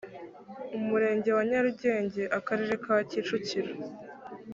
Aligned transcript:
umurenge 0.77 1.29
wa 1.37 1.43
nyarugenge 1.49 2.21
mu 2.33 2.41
karere 2.47 2.73
ka 2.83 2.95
kicukiro 3.09 3.71